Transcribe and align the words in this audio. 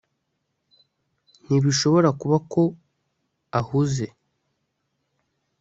ntibishobora 1.45 2.09
kuba 2.21 2.37
ko 2.51 2.61
ahuze 3.59 4.05